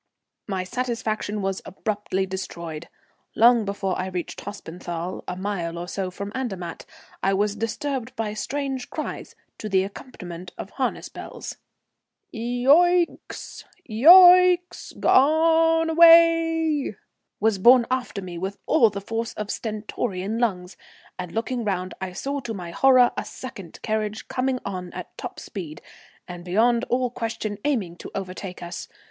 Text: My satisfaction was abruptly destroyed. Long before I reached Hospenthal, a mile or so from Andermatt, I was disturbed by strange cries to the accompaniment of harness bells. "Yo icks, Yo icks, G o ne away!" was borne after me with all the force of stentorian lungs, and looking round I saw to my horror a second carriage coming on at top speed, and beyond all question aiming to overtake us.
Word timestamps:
My 0.47 0.63
satisfaction 0.63 1.43
was 1.43 1.61
abruptly 1.63 2.25
destroyed. 2.25 2.89
Long 3.35 3.65
before 3.65 3.95
I 3.99 4.07
reached 4.07 4.41
Hospenthal, 4.41 5.23
a 5.27 5.35
mile 5.35 5.77
or 5.77 5.87
so 5.87 6.09
from 6.09 6.31
Andermatt, 6.33 6.87
I 7.21 7.35
was 7.35 7.55
disturbed 7.55 8.15
by 8.15 8.33
strange 8.33 8.89
cries 8.89 9.35
to 9.59 9.69
the 9.69 9.83
accompaniment 9.83 10.53
of 10.57 10.71
harness 10.71 11.07
bells. 11.07 11.57
"Yo 12.31 12.81
icks, 12.81 13.63
Yo 13.85 14.33
icks, 14.53 14.91
G 14.93 15.01
o 15.03 15.83
ne 15.85 15.91
away!" 15.91 16.95
was 17.39 17.59
borne 17.59 17.85
after 17.91 18.23
me 18.23 18.39
with 18.39 18.57
all 18.65 18.89
the 18.89 19.01
force 19.01 19.33
of 19.33 19.51
stentorian 19.51 20.39
lungs, 20.39 20.77
and 21.19 21.31
looking 21.31 21.63
round 21.63 21.93
I 22.01 22.13
saw 22.13 22.39
to 22.39 22.55
my 22.55 22.71
horror 22.71 23.11
a 23.15 23.23
second 23.23 23.79
carriage 23.83 24.27
coming 24.27 24.57
on 24.65 24.91
at 24.93 25.15
top 25.15 25.39
speed, 25.39 25.79
and 26.27 26.43
beyond 26.43 26.85
all 26.85 27.11
question 27.11 27.59
aiming 27.63 27.97
to 27.97 28.09
overtake 28.15 28.63
us. 28.63 28.87